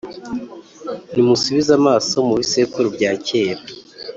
[1.13, 3.61] Nimusubize amaso mu bisekuru bya kera